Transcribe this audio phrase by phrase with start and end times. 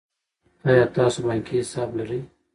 [0.69, 2.21] آیا تاسو بانکي حساب لرئ.